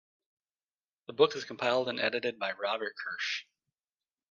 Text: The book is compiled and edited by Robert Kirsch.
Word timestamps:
The 1.05 1.13
book 1.13 1.35
is 1.35 1.45
compiled 1.45 1.87
and 1.87 1.99
edited 1.99 2.39
by 2.39 2.53
Robert 2.53 2.95
Kirsch. 2.95 3.45